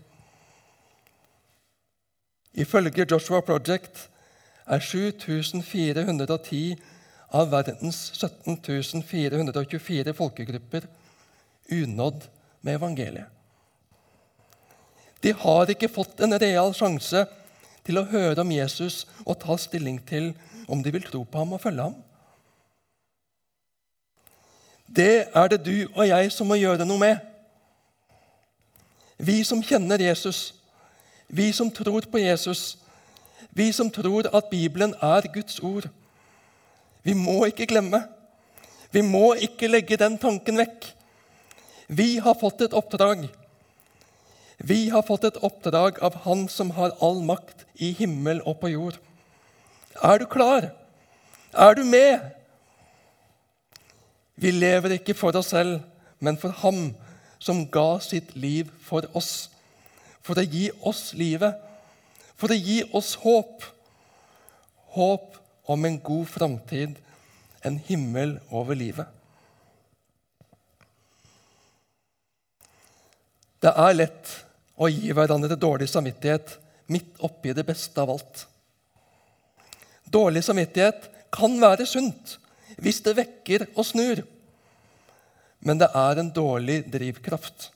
Ifølge 2.59 3.07
Joshua 3.07 3.45
Project 3.47 4.09
er 4.66 4.83
7410 4.83 6.80
av 7.38 7.52
verdens 7.52 7.99
17 8.16 9.04
424 9.07 10.16
folkegrupper 10.19 10.88
unådd 11.71 12.26
med 12.66 12.80
evangeliet. 12.80 13.39
De 15.23 15.33
har 15.37 15.71
ikke 15.71 15.91
fått 15.93 16.21
en 16.25 16.37
real 16.41 16.73
sjanse 16.77 17.27
til 17.85 18.00
å 18.00 18.07
høre 18.09 18.41
om 18.41 18.53
Jesus 18.53 19.05
og 19.25 19.39
ta 19.43 19.57
stilling 19.61 19.99
til 20.09 20.33
om 20.71 20.83
de 20.83 20.93
vil 20.95 21.05
tro 21.05 21.25
på 21.25 21.43
ham 21.43 21.57
og 21.57 21.62
følge 21.62 21.89
ham. 21.89 21.97
Det 24.91 25.27
er 25.35 25.50
det 25.53 25.61
du 25.65 25.75
og 25.95 26.07
jeg 26.09 26.33
som 26.35 26.49
må 26.50 26.59
gjøre 26.59 26.87
noe 26.89 26.99
med. 26.99 27.19
Vi 29.21 29.43
som 29.45 29.62
kjenner 29.62 30.00
Jesus, 30.00 30.55
vi 31.29 31.50
som 31.53 31.71
tror 31.71 32.07
på 32.11 32.19
Jesus, 32.19 32.79
vi 33.55 33.69
som 33.73 33.91
tror 33.91 34.31
at 34.33 34.49
Bibelen 34.50 34.95
er 35.03 35.29
Guds 35.35 35.61
ord. 35.61 35.89
Vi 37.03 37.12
må 37.15 37.45
ikke 37.45 37.67
glemme. 37.67 38.03
Vi 38.91 39.03
må 39.07 39.35
ikke 39.35 39.69
legge 39.71 39.99
den 40.00 40.19
tanken 40.19 40.59
vekk. 40.59 40.89
Vi 41.89 42.17
har 42.23 42.39
fått 42.39 42.65
et 42.67 42.75
oppdrag. 42.75 43.29
Vi 44.61 44.90
har 44.93 45.02
fått 45.02 45.25
et 45.25 45.38
oppdrag 45.40 46.02
av 46.05 46.19
Han 46.26 46.45
som 46.52 46.71
har 46.76 46.93
all 47.00 47.23
makt 47.25 47.64
i 47.81 47.95
himmel 47.97 48.43
og 48.45 48.59
på 48.61 48.69
jord. 48.75 48.99
Er 50.05 50.21
du 50.21 50.26
klar? 50.29 50.69
Er 51.52 51.75
du 51.75 51.85
med? 51.85 52.21
Vi 54.37 54.52
lever 54.52 54.99
ikke 54.99 55.17
for 55.17 55.37
oss 55.37 55.52
selv, 55.55 55.81
men 56.21 56.37
for 56.37 56.52
Ham 56.61 56.90
som 57.40 57.64
ga 57.73 57.99
sitt 58.05 58.35
liv 58.37 58.69
for 58.85 59.09
oss. 59.17 59.49
For 60.21 60.37
å 60.37 60.45
gi 60.45 60.69
oss 60.85 61.14
livet, 61.17 61.57
for 62.37 62.52
å 62.52 62.59
gi 62.59 62.83
oss 62.93 63.14
håp. 63.25 63.64
Håp 64.93 65.40
om 65.73 65.88
en 65.88 65.97
god 66.05 66.29
framtid, 66.29 67.00
en 67.64 67.81
himmel 67.88 68.37
over 68.50 68.76
livet. 68.76 69.09
Det 73.61 73.73
er 73.73 73.97
lett 73.97 74.37
å 74.80 74.88
gi 74.88 75.12
hverandre 75.12 75.58
dårlig 75.60 75.90
samvittighet 75.92 76.56
midt 76.90 77.20
oppi 77.26 77.52
det 77.54 77.66
beste 77.68 78.00
av 78.00 78.14
alt. 78.14 78.46
Dårlig 80.10 80.42
samvittighet 80.46 81.10
kan 81.30 81.58
være 81.62 81.87
sunt 81.87 82.38
hvis 82.80 83.02
det 83.04 83.18
vekker 83.18 83.66
og 83.75 83.84
snur. 83.87 84.22
Men 85.60 85.80
det 85.82 85.90
er 85.94 86.20
en 86.20 86.32
dårlig 86.32 86.80
drivkraft. 86.90 87.68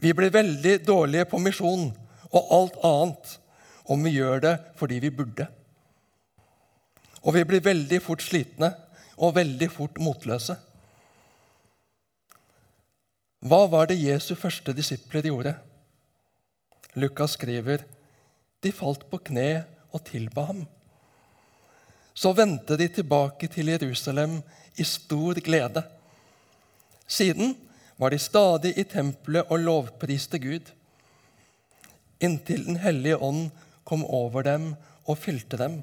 Vi 0.00 0.14
blir 0.16 0.32
veldig 0.32 0.78
dårlige 0.86 1.28
på 1.28 1.40
misjon 1.42 1.90
og 2.34 2.54
alt 2.56 2.80
annet 2.84 3.36
om 3.92 4.00
vi 4.04 4.16
gjør 4.16 4.40
det 4.46 4.54
fordi 4.80 5.02
vi 5.04 5.12
burde. 5.12 5.46
Og 7.24 7.36
vi 7.36 7.44
blir 7.48 7.64
veldig 7.64 8.00
fort 8.04 8.24
slitne 8.24 8.72
og 9.16 9.36
veldig 9.36 9.68
fort 9.72 10.00
motløse. 10.02 10.56
Hva 13.44 13.66
var 13.68 13.90
det 13.90 14.00
Jesu 14.00 14.32
første 14.40 14.72
disipler 14.72 15.26
gjorde? 15.28 15.50
Lukas 16.96 17.34
skriver 17.36 17.82
de 18.64 18.70
falt 18.72 19.04
på 19.10 19.18
kne 19.26 19.66
og 19.92 20.00
tilba 20.06 20.46
ham. 20.48 20.62
Så 22.16 22.32
vendte 22.32 22.78
de 22.80 22.86
tilbake 22.88 23.50
til 23.52 23.68
Jerusalem 23.68 24.38
i 24.80 24.86
stor 24.88 25.42
glede. 25.44 25.82
Siden 27.04 27.52
var 28.00 28.14
de 28.14 28.22
stadig 28.22 28.72
i 28.80 28.86
tempelet 28.88 29.52
og 29.52 29.60
lovpriste 29.60 30.40
Gud, 30.40 30.72
inntil 32.24 32.64
Den 32.64 32.80
hellige 32.80 33.20
ånd 33.20 33.50
kom 33.84 34.06
over 34.08 34.42
dem 34.42 34.72
og 35.04 35.18
fylte 35.20 35.60
dem. 35.60 35.82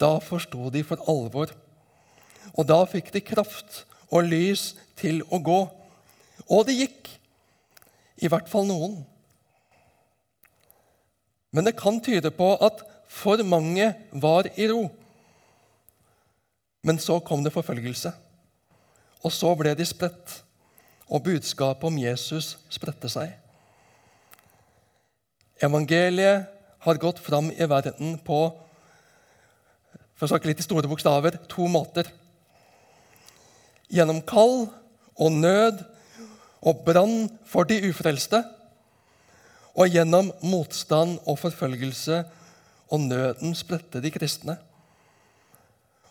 Da 0.00 0.18
forsto 0.18 0.66
de 0.74 0.82
for 0.82 0.98
alvor, 1.06 1.54
og 2.58 2.66
da 2.66 2.82
fikk 2.90 3.12
de 3.14 3.22
kraft 3.22 3.84
og 4.10 4.26
lys 4.26 4.72
til 4.98 5.22
å 5.30 5.38
gå. 5.38 5.60
Og 6.48 6.66
det 6.68 6.78
gikk, 6.78 7.10
i 8.18 8.28
hvert 8.30 8.48
fall 8.50 8.66
noen. 8.66 8.98
Men 11.54 11.68
det 11.68 11.76
kan 11.78 12.00
tyde 12.04 12.32
på 12.34 12.54
at 12.64 12.82
for 13.08 13.40
mange 13.46 13.92
var 14.12 14.48
i 14.56 14.68
ro. 14.70 14.88
Men 16.84 17.00
så 17.02 17.18
kom 17.24 17.42
det 17.44 17.54
forfølgelse, 17.54 18.12
og 19.24 19.32
så 19.34 19.54
ble 19.58 19.74
de 19.76 19.86
spredt. 19.88 20.42
Og 21.08 21.24
budskapet 21.24 21.88
om 21.88 21.96
Jesus 21.96 22.58
spredte 22.68 23.08
seg. 23.08 23.30
Evangeliet 25.64 26.50
har 26.84 27.00
gått 27.00 27.18
fram 27.24 27.48
i 27.50 27.68
verden 27.68 28.18
på 28.24 28.42
for 30.18 30.26
å 30.26 30.30
snakke 30.32 30.50
litt 30.50 30.60
i 30.60 30.66
store 30.66 30.90
bokstaver 30.90 31.38
to 31.48 31.64
måter. 31.70 32.10
Gjennom 33.88 34.20
kall 34.28 34.66
og 35.16 35.32
nød 35.32 35.80
og 36.62 36.84
brann 36.86 37.28
for 37.46 37.68
de 37.68 37.80
ufrelste, 37.88 38.42
og 39.78 39.92
gjennom 39.94 40.32
motstand 40.42 41.20
og 41.28 41.38
forfølgelse 41.38 42.24
og 42.90 43.04
nøden 43.04 43.54
spredte 43.54 44.02
de 44.02 44.10
kristne. 44.10 44.56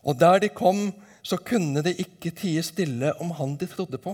Og 0.08 0.16
der 0.20 0.40
de 0.40 0.50
kom, 0.50 0.94
så 1.24 1.36
kunne 1.38 1.84
de 1.84 1.92
ikke 2.00 2.32
tie 2.32 2.64
stille 2.64 3.12
om 3.20 3.34
han 3.36 3.58
de 3.60 3.68
trodde 3.68 4.00
på. 4.00 4.14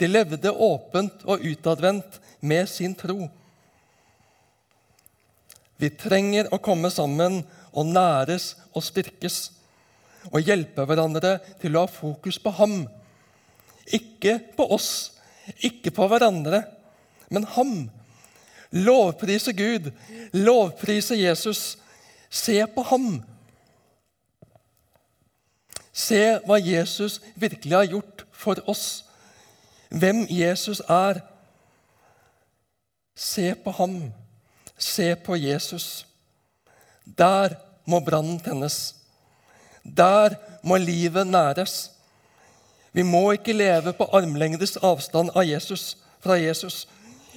De 0.00 0.08
levde 0.08 0.52
åpent 0.52 1.24
og 1.24 1.44
utadvendt 1.44 2.20
med 2.40 2.68
sin 2.68 2.94
tro. 2.96 3.28
Vi 5.76 5.90
trenger 5.92 6.48
å 6.52 6.60
komme 6.62 6.88
sammen 6.92 7.42
og 7.76 7.92
næres 7.92 8.54
og 8.72 8.84
styrkes 8.84 9.50
og 10.32 10.40
hjelpe 10.40 10.86
hverandre 10.88 11.36
til 11.60 11.76
å 11.76 11.84
ha 11.84 11.90
fokus 11.90 12.38
på 12.40 12.52
ham. 12.56 12.78
Ikke 13.84 14.38
på 14.56 14.66
oss, 14.72 15.15
ikke 15.64 15.92
på 15.94 16.08
hverandre, 16.10 16.62
men 17.30 17.44
ham. 17.56 17.90
Lovprise 18.70 19.52
Gud, 19.52 19.90
lovprise 20.32 21.16
Jesus. 21.16 21.78
Se 22.30 22.58
på 22.74 22.82
ham. 22.82 23.22
Se 25.96 26.20
hva 26.44 26.58
Jesus 26.60 27.20
virkelig 27.34 27.76
har 27.76 27.88
gjort 27.88 28.26
for 28.32 28.60
oss. 28.68 29.04
Hvem 29.88 30.26
Jesus 30.30 30.82
er. 30.88 31.22
Se 33.14 33.54
på 33.54 33.72
ham. 33.78 33.96
Se 34.76 35.14
på 35.16 35.38
Jesus. 35.40 36.06
Der 37.06 37.56
må 37.86 38.00
brannen 38.04 38.40
tennes. 38.42 38.94
Der 39.82 40.36
må 40.62 40.76
livet 40.76 41.26
næres. 41.26 41.95
Vi 42.96 43.02
må 43.04 43.26
ikke 43.36 43.52
leve 43.52 43.92
på 43.92 44.06
armlengdes 44.16 44.78
avstand 44.80 45.34
av 45.36 45.44
Jesus, 45.44 45.98
fra 46.24 46.38
Jesus. 46.40 46.86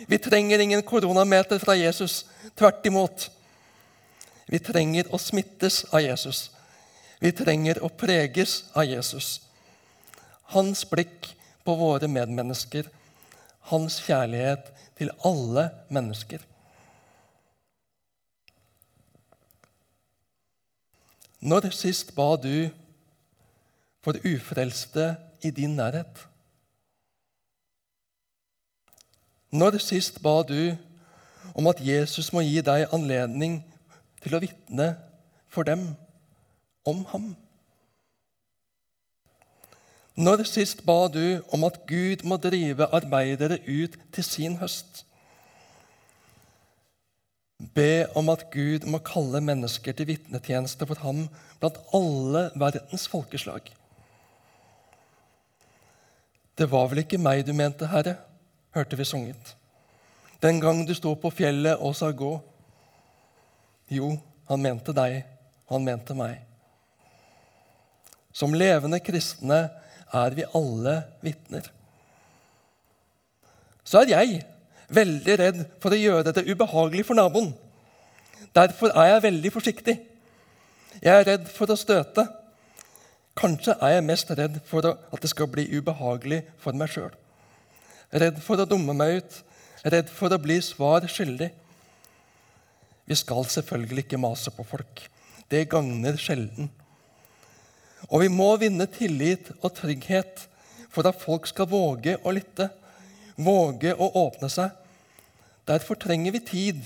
Vi 0.08 0.18
trenger 0.24 0.64
ingen 0.64 0.86
koronameter 0.88 1.60
fra 1.60 1.76
Jesus. 1.76 2.22
Tvert 2.56 2.86
imot. 2.88 3.26
Vi 4.48 4.62
trenger 4.64 5.12
å 5.12 5.20
smittes 5.20 5.82
av 5.92 6.00
Jesus. 6.06 6.46
Vi 7.20 7.34
trenger 7.36 7.84
å 7.84 7.92
preges 7.92 8.62
av 8.72 8.88
Jesus. 8.88 9.42
Hans 10.56 10.86
blikk 10.88 11.34
på 11.68 11.76
våre 11.76 12.08
medmennesker. 12.08 12.88
Hans 13.68 14.00
kjærlighet 14.08 14.72
til 14.96 15.12
alle 15.28 15.70
mennesker. 15.92 16.40
Når 21.44 21.74
sist 21.76 22.16
ba 22.16 22.38
du 22.40 22.70
for 24.00 24.16
ufrelste 24.24 25.18
i 25.44 25.52
din 25.52 25.76
nærhet? 25.76 26.28
Når 29.52 29.80
sist 29.82 30.22
ba 30.22 30.42
du 30.46 30.76
om 31.56 31.68
at 31.68 31.82
Jesus 31.82 32.34
må 32.34 32.44
gi 32.46 32.62
deg 32.62 32.92
anledning 32.94 33.60
til 34.22 34.36
å 34.36 34.42
vitne 34.44 34.92
for 35.50 35.66
dem 35.66 35.88
om 36.86 37.02
ham? 37.10 37.32
Når 40.20 40.44
sist 40.46 40.84
ba 40.86 41.08
du 41.08 41.40
om 41.56 41.64
at 41.64 41.80
Gud 41.88 42.26
må 42.28 42.38
drive 42.38 42.90
arbeidere 42.94 43.62
ut 43.66 43.96
til 44.14 44.24
sin 44.28 44.58
høst? 44.60 45.06
Be 47.76 48.06
om 48.16 48.30
at 48.32 48.46
Gud 48.52 48.86
må 48.88 49.02
kalle 49.04 49.42
mennesker 49.44 49.96
til 49.96 50.12
vitnetjeneste 50.12 50.86
for 50.88 51.00
ham 51.04 51.26
blant 51.60 51.80
alle 51.96 52.50
verdens 52.56 53.08
folkeslag. 53.08 53.72
Det 56.60 56.68
var 56.68 56.90
vel 56.92 57.06
ikke 57.06 57.22
meg 57.22 57.46
du 57.48 57.54
mente, 57.56 57.88
Herre, 57.88 58.18
hørte 58.76 58.98
vi 59.00 59.06
sunget. 59.08 59.54
Den 60.44 60.60
gang 60.60 60.82
du 60.88 60.92
sto 60.96 61.14
på 61.16 61.32
fjellet 61.32 61.80
og 61.80 61.94
sa 61.96 62.10
gå. 62.12 62.34
Jo, 63.96 64.10
han 64.50 64.62
mente 64.64 64.92
deg, 64.96 65.22
han 65.72 65.86
mente 65.88 66.16
meg. 66.20 66.42
Som 68.36 68.58
levende 68.60 69.00
kristne 69.00 69.62
er 70.12 70.36
vi 70.36 70.48
alle 70.56 70.98
vitner. 71.24 71.72
Så 73.88 74.04
er 74.04 74.12
jeg 74.12 74.42
veldig 74.92 75.38
redd 75.40 75.64
for 75.80 75.96
å 75.96 76.02
gjøre 76.02 76.34
det 76.36 76.48
ubehagelig 76.50 77.08
for 77.08 77.20
naboen. 77.20 77.54
Derfor 78.56 78.92
er 79.00 79.14
jeg 79.14 79.26
veldig 79.30 79.54
forsiktig. 79.56 79.96
Jeg 81.00 81.16
er 81.16 81.28
redd 81.34 81.48
for 81.56 81.72
å 81.72 81.80
støte. 81.80 82.28
Kanskje 83.38 83.76
er 83.82 83.96
jeg 83.96 84.06
mest 84.08 84.32
redd 84.36 84.58
for 84.68 84.86
at 84.90 85.22
det 85.22 85.30
skal 85.32 85.50
bli 85.52 85.68
ubehagelig 85.78 86.42
for 86.60 86.78
meg 86.78 86.92
sjøl. 86.92 87.14
Redd 88.10 88.40
for 88.42 88.60
å 88.60 88.68
dumme 88.68 88.96
meg 88.98 89.20
ut, 89.20 89.38
redd 89.86 90.10
for 90.12 90.34
å 90.34 90.42
bli 90.42 90.58
svar 90.66 91.06
skyldig. 91.08 91.52
Vi 93.10 93.18
skal 93.18 93.46
selvfølgelig 93.50 94.06
ikke 94.06 94.22
mase 94.22 94.52
på 94.54 94.66
folk. 94.68 95.06
Det 95.50 95.68
gagner 95.70 96.18
sjelden. 96.20 96.70
Og 98.10 98.24
vi 98.24 98.30
må 98.34 98.52
vinne 98.62 98.88
tillit 98.90 99.52
og 99.60 99.74
trygghet 99.78 100.46
for 100.90 101.08
at 101.10 101.22
folk 101.22 101.48
skal 101.50 101.70
våge 101.70 102.18
å 102.24 102.34
lytte, 102.34 102.70
våge 103.38 103.94
å 103.94 104.10
åpne 104.26 104.50
seg. 104.52 104.74
Derfor 105.70 106.00
trenger 106.02 106.34
vi 106.34 106.42
tid 106.46 106.86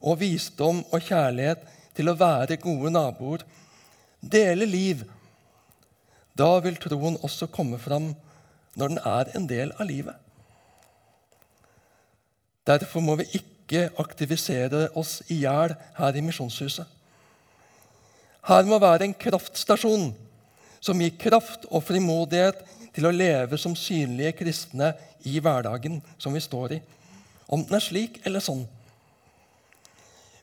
og 0.00 0.20
visdom 0.22 0.80
og 0.90 1.04
kjærlighet 1.04 1.66
til 1.96 2.08
å 2.08 2.16
være 2.18 2.60
gode 2.60 2.92
naboer, 2.94 3.44
dele 4.20 4.66
liv. 4.68 5.04
Da 6.42 6.56
vil 6.64 6.78
troen 6.82 7.20
også 7.22 7.46
komme 7.54 7.78
fram 7.78 8.10
når 8.74 8.90
den 8.90 9.00
er 9.06 9.30
en 9.36 9.46
del 9.46 9.72
av 9.78 9.86
livet. 9.86 10.16
Derfor 12.66 13.02
må 13.04 13.14
vi 13.20 13.28
ikke 13.38 13.88
aktivisere 14.02 14.88
oss 14.98 15.20
i 15.30 15.40
hjel 15.42 15.74
her 15.98 16.18
i 16.18 16.24
Misjonshuset. 16.24 16.86
Her 18.48 18.66
må 18.66 18.78
være 18.82 19.06
en 19.06 19.14
kraftstasjon 19.14 20.10
som 20.82 21.00
gir 21.02 21.14
kraft 21.18 21.66
og 21.70 21.84
frimodighet 21.86 22.62
til 22.94 23.06
å 23.06 23.14
leve 23.14 23.58
som 23.58 23.76
synlige 23.78 24.34
kristne 24.42 24.92
i 25.28 25.38
hverdagen 25.38 26.00
som 26.18 26.34
vi 26.34 26.42
står 26.42 26.78
i. 26.78 26.80
Om 27.46 27.62
den 27.68 27.78
er 27.78 27.84
slik 27.84 28.18
eller 28.26 28.42
sånn. 28.42 28.64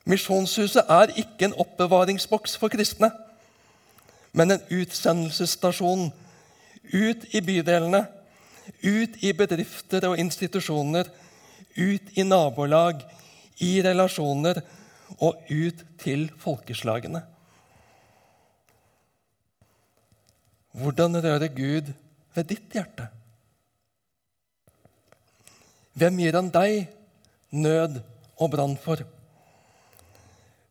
Misjonshuset 0.10 0.88
er 0.88 1.12
ikke 1.20 1.50
en 1.50 1.58
oppbevaringsboks 1.60 2.56
for 2.62 2.72
kristne, 2.72 3.12
men 4.32 4.52
en 4.52 4.66
utsendelsesstasjon 4.70 6.10
ut 6.94 7.26
i 7.36 7.42
bydelene, 7.42 8.04
ut 8.84 9.18
i 9.24 9.34
bedrifter 9.34 10.06
og 10.10 10.20
institusjoner, 10.22 11.10
ut 11.78 12.18
i 12.18 12.26
nabolag, 12.26 13.02
i 13.60 13.80
relasjoner 13.84 14.62
og 15.20 15.50
ut 15.50 15.84
til 16.00 16.30
folkeslagene. 16.40 17.22
Hvordan 20.80 21.18
rører 21.20 21.50
Gud 21.52 21.90
ved 22.36 22.50
ditt 22.52 22.76
hjerte? 22.78 23.10
Hvem 26.00 26.22
gir 26.22 26.38
han 26.38 26.52
deg 26.54 26.86
nød 27.52 27.98
og 28.40 28.52
brann 28.54 28.78
for? 28.80 29.02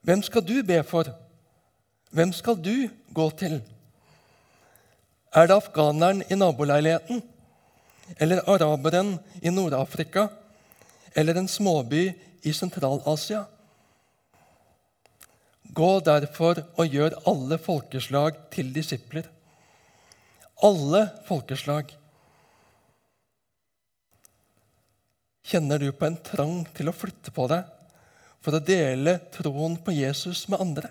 Hvem 0.06 0.22
skal 0.24 0.46
du 0.46 0.62
be 0.64 0.78
for? 0.86 1.10
Hvem 2.10 2.32
skal 2.32 2.56
du 2.62 2.88
gå 3.12 3.30
til? 3.40 3.58
Er 5.34 5.46
det 5.48 5.58
afghaneren 5.58 6.22
i 6.30 6.38
naboleiligheten? 6.38 7.22
Eller 8.16 8.44
araberen 8.48 9.18
i 9.42 9.52
Nord-Afrika? 9.52 10.28
Eller 11.14 11.36
en 11.36 11.48
småby 11.48 12.08
i 12.42 12.52
Sentral-Asia? 12.52 13.44
Gå 15.68 15.90
derfor 16.00 16.62
og 16.76 16.94
gjør 16.94 17.18
alle 17.28 17.58
folkeslag 17.60 18.38
til 18.54 18.72
disipler 18.74 19.28
alle 20.64 21.08
folkeslag. 21.28 21.90
Kjenner 25.48 25.80
du 25.80 25.90
på 25.92 26.08
en 26.08 26.18
trang 26.24 26.56
til 26.76 26.90
å 26.90 26.96
flytte 26.96 27.32
på 27.34 27.46
deg 27.50 27.68
for 28.44 28.56
å 28.58 28.62
dele 28.62 29.16
troen 29.34 29.78
på 29.84 29.94
Jesus 29.96 30.46
med 30.50 30.60
andre? 30.62 30.90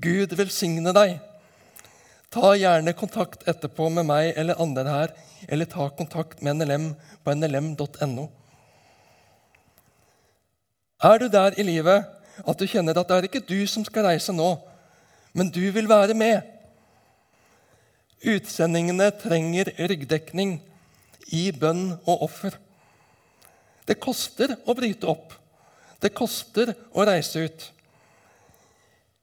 Gud 0.00 0.32
velsigne 0.38 0.92
deg. 0.96 1.18
Ta 2.30 2.52
gjerne 2.54 2.94
kontakt 2.96 3.42
etterpå 3.50 3.88
med 3.92 4.06
meg 4.08 4.36
eller 4.38 4.60
andre 4.62 4.84
her, 4.86 5.14
eller 5.48 5.68
ta 5.68 5.88
kontakt 5.90 6.42
med 6.44 6.60
NLM 6.60 6.92
på 7.24 7.34
nlm.no. 7.34 8.28
Er 11.02 11.18
du 11.18 11.28
der 11.32 11.56
i 11.58 11.64
livet 11.64 12.06
at 12.40 12.60
du 12.60 12.68
kjenner 12.68 12.98
at 13.00 13.08
det 13.08 13.16
er 13.16 13.28
ikke 13.28 13.44
du 13.48 13.58
som 13.68 13.84
skal 13.84 14.06
reise 14.06 14.32
nå, 14.36 14.52
men 15.32 15.50
du 15.52 15.62
vil 15.74 15.88
være 15.90 16.14
med? 16.14 16.40
Utsendingene 18.20 19.08
trenger 19.16 19.72
ryggdekning 19.80 20.58
i 21.32 21.48
bønn 21.56 21.94
og 22.04 22.26
offer. 22.28 22.56
Det 23.88 23.96
koster 23.98 24.54
å 24.68 24.76
bryte 24.76 25.08
opp. 25.08 25.32
Det 26.00 26.12
koster 26.16 26.74
å 26.92 27.04
reise 27.08 27.46
ut. 27.48 27.64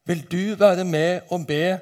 Vil 0.07 0.23
du 0.31 0.55
være 0.55 0.85
med 0.87 1.27
og 1.29 1.47
be, 1.47 1.79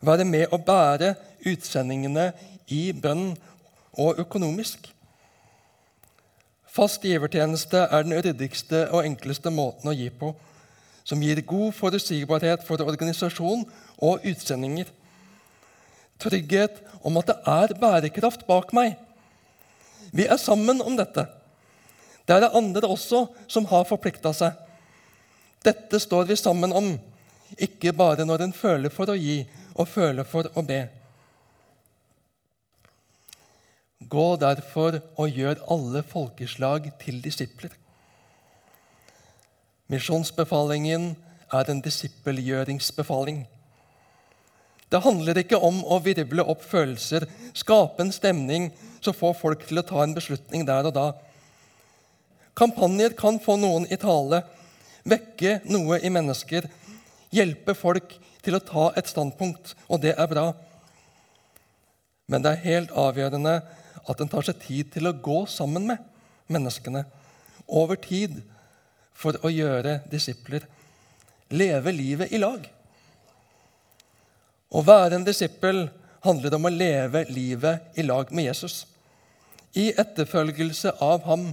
være 0.00 0.24
med 0.24 0.46
og 0.52 0.64
bære 0.64 1.14
utsendingene 1.46 2.32
i 2.68 2.92
bønn 2.92 3.32
og 3.98 4.20
økonomisk? 4.22 4.92
Fast 6.66 7.02
givertjeneste 7.02 7.78
er 7.90 8.02
den 8.06 8.14
ryddigste 8.14 8.84
og 8.94 9.02
enkleste 9.06 9.50
måten 9.50 9.90
å 9.90 9.96
gi 9.96 10.06
på, 10.10 10.30
som 11.02 11.22
gir 11.24 11.40
god 11.42 11.72
forutsigbarhet 11.74 12.62
for 12.68 12.84
organisasjon 12.84 13.64
og 13.98 14.26
utsendinger 14.28 14.92
trygghet 16.18 16.80
om 17.06 17.18
at 17.20 17.30
det 17.30 17.36
er 17.46 17.74
bærekraft 17.78 18.46
bak 18.46 18.72
meg. 18.76 18.96
Vi 20.12 20.26
er 20.26 20.38
sammen 20.40 20.82
om 20.82 20.96
dette. 20.98 21.26
Det 22.26 22.36
er 22.36 22.44
det 22.44 22.54
andre 22.56 22.88
også 22.88 23.26
som 23.48 23.66
har 23.70 23.86
forplikta 23.88 24.32
seg. 24.36 24.56
Dette 25.64 26.00
står 26.00 26.28
vi 26.28 26.36
sammen 26.38 26.74
om, 26.76 26.92
ikke 27.56 27.94
bare 27.96 28.26
når 28.28 28.44
en 28.44 28.54
føler 28.56 28.92
for 28.92 29.10
å 29.10 29.16
gi 29.18 29.40
og 29.78 29.88
føler 29.88 30.26
for 30.28 30.50
å 30.58 30.64
be. 30.66 30.82
Gå 34.08 34.26
derfor 34.40 35.00
og 35.18 35.38
gjør 35.38 35.62
alle 35.74 36.02
folkeslag 36.06 36.90
til 37.00 37.22
disipler. 37.24 37.72
Misjonsbefalingen 39.88 41.14
er 41.52 41.70
en 41.70 41.80
disippelgjøringsbefaling. 41.84 43.46
Det 44.88 45.00
handler 45.04 45.40
ikke 45.42 45.60
om 45.60 45.80
å 45.84 45.98
virvle 46.04 46.44
opp 46.48 46.62
følelser, 46.64 47.26
skape 47.56 48.04
en 48.04 48.12
stemning 48.12 48.70
som 49.04 49.16
får 49.16 49.34
folk 49.40 49.66
til 49.68 49.80
å 49.80 49.86
ta 49.88 50.02
en 50.04 50.14
beslutning 50.16 50.64
der 50.68 50.88
og 50.88 50.94
da. 50.96 51.08
Kampanjer 52.56 53.14
kan 53.18 53.38
få 53.40 53.58
noen 53.60 53.86
i 53.92 53.98
tale, 54.00 54.42
vekke 55.08 55.60
noe 55.68 56.00
i 56.00 56.10
mennesker, 56.12 56.66
hjelpe 57.34 57.74
folk 57.76 58.14
til 58.44 58.56
å 58.56 58.62
ta 58.64 58.88
et 58.96 59.10
standpunkt, 59.10 59.74
og 59.88 60.02
det 60.02 60.14
er 60.16 60.30
bra. 60.30 60.46
Men 62.28 62.44
det 62.44 62.54
er 62.54 62.66
helt 62.66 62.94
avgjørende 62.96 63.54
at 64.08 64.20
en 64.20 64.30
tar 64.30 64.46
seg 64.46 64.60
tid 64.64 64.92
til 64.94 65.08
å 65.08 65.16
gå 65.16 65.42
sammen 65.50 65.88
med 65.88 66.04
menneskene 66.48 67.04
over 67.68 68.00
tid 68.00 68.40
for 69.18 69.36
å 69.44 69.52
gjøre 69.52 70.00
disipler. 70.10 70.66
leve 71.50 71.92
livet 71.92 72.32
i 72.32 72.38
lag. 72.38 72.60
Å 74.68 74.82
være 74.84 75.16
en 75.16 75.24
disippel 75.24 75.86
handler 76.20 76.54
om 76.58 76.68
å 76.68 76.72
leve 76.72 77.22
livet 77.32 77.96
i 77.96 78.04
lag 78.04 78.28
med 78.36 78.50
Jesus. 78.50 78.82
I 79.72 79.94
etterfølgelse 79.96 80.92
av 81.00 81.24
ham 81.24 81.46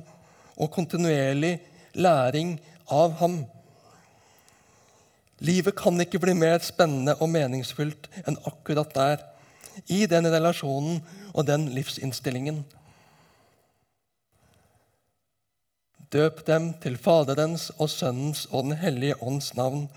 og 0.57 0.71
kontinuerlig 0.71 1.53
læring 1.93 2.57
av 2.91 3.15
ham. 3.21 3.45
Livet 5.43 5.75
kan 5.75 5.99
ikke 5.99 6.21
bli 6.23 6.33
mer 6.37 6.61
spennende 6.63 7.17
og 7.19 7.29
meningsfullt 7.33 8.07
enn 8.23 8.39
akkurat 8.47 8.93
der, 8.95 9.23
i 9.91 10.05
den 10.07 10.27
relasjonen 10.31 11.01
og 11.33 11.47
den 11.49 11.67
livsinnstillingen. 11.75 12.61
Døp 16.15 16.45
dem 16.47 16.69
til 16.79 16.95
Faderens 17.01 17.71
og 17.75 17.89
Sønnens 17.91 18.45
og 18.51 18.69
Den 18.69 18.77
hellige 18.79 19.17
ånds 19.19 19.51
navn, 19.57 19.89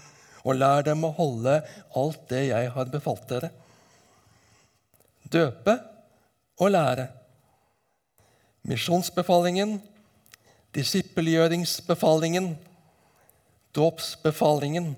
og 0.43 0.57
lær 0.59 0.83
dem 0.83 1.05
å 1.05 1.13
holde 1.15 1.61
alt 1.99 2.25
det 2.31 2.49
jeg 2.49 2.73
har 2.75 2.91
befalt 2.91 3.29
dere. 3.31 3.53
Døpe 5.31 5.77
og 6.59 6.73
lære. 6.73 7.07
Misjonsbefalingen, 8.67 9.79
disippelgjøringsbefalingen, 10.75 12.57
dåpsbefalingen. 13.77 14.97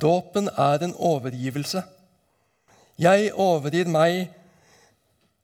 Dåpen 0.00 0.48
er 0.48 0.82
en 0.84 0.94
overgivelse. 0.94 1.82
Jeg 2.98 3.32
overgir 3.34 3.88
meg 3.90 4.28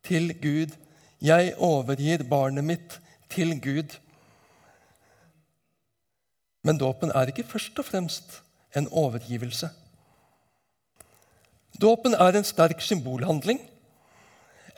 til 0.07 0.35
Gud. 0.43 0.75
Jeg 1.23 1.55
overgir 1.59 2.23
barnet 2.31 2.65
mitt 2.65 3.01
til 3.31 3.61
Gud. 3.61 3.97
Men 6.63 6.79
dåpen 6.79 7.11
er 7.15 7.27
ikke 7.27 7.47
først 7.49 7.79
og 7.79 7.85
fremst 7.85 8.43
en 8.77 8.89
overgivelse. 8.91 9.71
Dåpen 11.81 12.15
er 12.15 12.37
en 12.39 12.45
sterk 12.45 12.81
symbolhandling. 12.81 13.61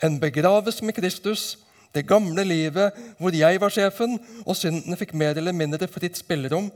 En 0.03 0.19
begraves 0.19 0.81
med 0.81 0.93
Kristus, 0.93 1.57
det 1.95 2.07
gamle 2.07 2.43
livet 2.43 2.91
hvor 3.17 3.33
jeg 3.35 3.61
var 3.61 3.69
sjefen 3.73 4.17
og 4.45 4.55
syndene 4.55 4.97
fikk 4.97 5.13
mer 5.13 5.37
eller 5.37 5.55
mindre 5.55 5.87
fritt 5.87 6.17
spillerom. 6.17 6.71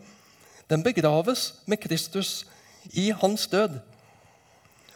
Den 0.70 0.84
begraves 0.84 1.54
med 1.66 1.78
Kristus 1.78 2.46
i 2.94 3.12
hans 3.12 3.48
død. 3.48 3.80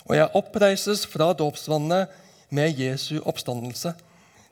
Og 0.06 0.16
jeg 0.16 0.34
oppreises 0.38 1.06
fra 1.10 1.34
dåpsvannet 1.34 2.12
med 2.50 2.80
Jesu 2.80 3.20
oppstandelse 3.26 3.94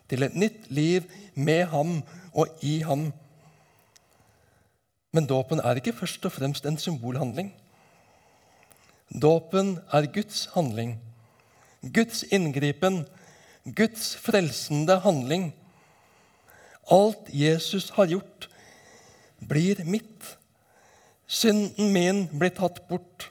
til 0.10 0.24
et 0.26 0.36
nytt 0.36 0.69
liv 0.74 1.06
med 1.36 1.65
ham 1.72 2.02
og 2.34 2.48
i 2.62 2.80
ham. 2.86 3.12
Men 5.13 5.30
dåpen 5.30 5.62
er 5.62 5.78
ikke 5.78 5.93
først 5.93 6.26
og 6.26 6.34
fremst 6.34 6.65
en 6.65 6.78
symbolhandling. 6.82 7.52
Dåpen 9.22 9.78
er 9.93 10.10
Guds 10.10 10.48
handling, 10.56 10.96
Guds 11.93 12.24
inngripen, 12.34 13.04
Guds 13.63 14.15
frelsende 14.17 14.98
handling. 15.00 15.52
Alt 16.91 17.30
Jesus 17.30 17.91
har 17.93 18.10
gjort, 18.10 18.50
blir 19.38 19.84
mitt. 19.86 20.38
Synden 21.28 21.94
min 21.94 22.26
blir 22.32 22.54
tatt 22.56 22.82
bort. 22.90 23.30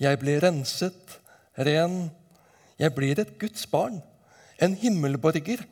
Jeg 0.00 0.18
blir 0.20 0.40
renset, 0.44 1.18
ren. 1.58 2.10
Jeg 2.80 2.94
blir 2.96 3.18
et 3.20 3.36
Guds 3.40 3.66
barn, 3.68 4.00
en 4.60 4.74
himmelborger. 4.74 5.66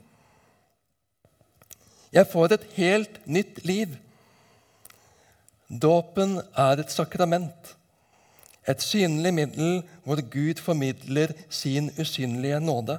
Jeg 2.12 2.28
får 2.28 2.52
et 2.52 2.66
helt 2.76 3.18
nytt 3.26 3.64
liv. 3.64 3.96
Dåpen 5.68 6.38
er 6.56 6.80
et 6.80 6.92
sakrament, 6.92 7.74
et 8.68 8.84
synlig 8.84 9.32
middel 9.36 9.82
hvor 10.04 10.20
Gud 10.32 10.60
formidler 10.64 11.32
sin 11.52 11.90
usynlige 12.00 12.60
nåde. 12.60 12.98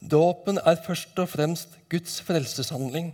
Dåpen 0.00 0.58
er 0.58 0.78
først 0.86 1.18
og 1.18 1.28
fremst 1.28 1.74
Guds 1.90 2.20
frelseshandling. 2.22 3.10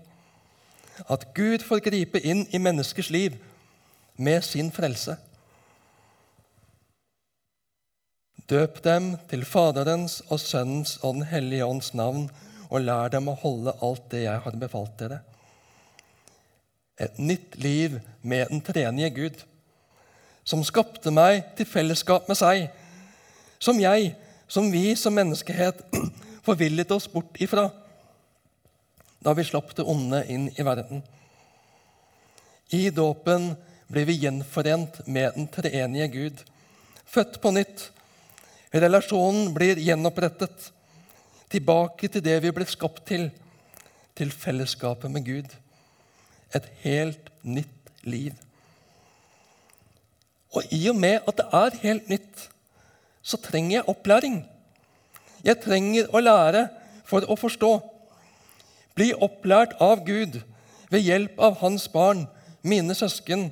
At 1.09 1.28
Gud 1.35 1.64
får 1.64 1.85
gripe 1.85 2.20
inn 2.24 2.46
i 2.50 2.61
menneskers 2.62 3.11
liv 3.11 3.37
med 4.16 4.42
sin 4.44 4.72
frelse. 4.72 5.16
Døp 8.48 8.78
dem 8.85 9.16
til 9.30 9.44
Faderens 9.44 10.20
og 10.28 10.40
Sønnens 10.40 10.96
og 11.02 11.14
Den 11.14 11.26
hellige 11.26 11.66
ånds 11.66 11.94
navn 11.94 12.28
og 12.70 12.80
lær 12.80 13.11
dem 13.11 13.28
å 13.28 13.38
holde 13.40 13.74
alt 13.82 14.06
det 14.12 14.22
jeg 14.24 14.42
har 14.44 14.59
befalt 14.61 14.94
dere. 15.00 15.20
Et 16.98 17.18
nytt 17.18 17.56
liv 17.61 17.98
med 18.22 18.46
den 18.50 18.62
tredje 18.64 19.11
Gud, 19.11 19.42
som 20.44 20.62
skapte 20.64 21.11
meg 21.11 21.42
til 21.59 21.66
fellesskap 21.68 22.28
med 22.30 22.38
seg, 22.38 22.68
som 23.59 23.80
jeg, 23.82 24.14
som 24.48 24.70
vi 24.72 24.94
som 24.96 25.14
menneskehet 25.16 25.82
forvillet 26.46 26.94
oss 26.94 27.09
bort 27.11 27.37
ifra 27.42 27.68
da 29.27 29.35
vi 29.35 29.45
slapp 29.45 29.73
det 29.75 29.83
onde 29.83 30.21
inn 30.31 30.47
i 30.55 30.62
verden. 30.62 31.01
I 32.71 32.91
dåpen 32.95 33.57
blir 33.91 34.07
vi 34.07 34.21
gjenforent 34.23 35.01
med 35.07 35.35
den 35.35 35.49
treenige 35.51 36.07
Gud, 36.12 36.43
født 37.11 37.41
på 37.43 37.51
nytt. 37.51 37.89
Relasjonen 38.71 39.51
blir 39.55 39.81
gjenopprettet 39.83 40.69
tilbake 41.51 42.11
til 42.11 42.23
det 42.23 42.37
vi 42.45 42.53
ble 42.55 42.67
skapt 42.71 43.03
til, 43.11 43.29
til 44.15 44.31
fellesskapet 44.31 45.11
med 45.11 45.27
Gud. 45.27 45.51
Et 46.55 46.71
helt 46.85 47.31
nytt 47.43 47.91
liv. 48.07 48.31
Og 50.55 50.71
i 50.71 50.85
og 50.91 51.03
med 51.03 51.27
at 51.27 51.43
det 51.43 51.49
er 51.65 51.81
helt 51.83 52.15
nytt, 52.15 52.47
så 53.27 53.43
trenger 53.43 53.81
jeg 53.81 53.91
opplæring. 53.91 54.39
Jeg 55.43 55.62
trenger 55.67 56.15
å 56.15 56.23
lære 56.23 56.69
for 57.07 57.27
å 57.27 57.35
forstå. 57.39 57.75
Bli 58.96 59.12
opplært 59.12 59.76
av 59.82 60.06
Gud 60.06 60.40
ved 60.92 61.04
hjelp 61.04 61.38
av 61.42 61.59
Hans 61.61 61.85
barn, 61.92 62.24
mine 62.64 62.94
søsken, 62.96 63.50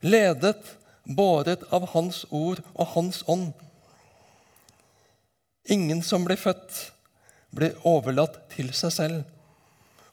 ledet, 0.00 0.76
båret 1.04 1.64
av 1.74 1.88
Hans 1.96 2.22
ord 2.30 2.62
og 2.72 2.92
Hans 2.94 3.22
ånd. 3.26 3.50
Ingen 5.66 6.02
som 6.06 6.24
blir 6.26 6.38
født 6.38 6.78
blir 7.54 7.74
overlatt 7.86 8.38
til 8.54 8.70
seg 8.74 8.94
selv. 8.94 9.24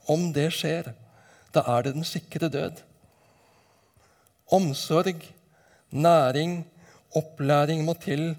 Om 0.10 0.32
det 0.34 0.50
skjer, 0.58 0.92
da 1.54 1.64
er 1.76 1.86
det 1.86 1.96
den 1.98 2.08
sikre 2.08 2.50
død. 2.50 2.82
Omsorg, 4.50 5.22
næring, 5.90 6.64
opplæring 7.14 7.86
må 7.86 7.94
til 8.02 8.34